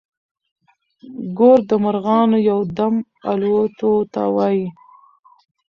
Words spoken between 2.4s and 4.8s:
يو دم الوتو ته وايي.